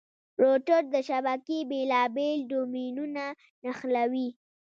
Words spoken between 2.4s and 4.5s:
ډومېنونه نښلوي.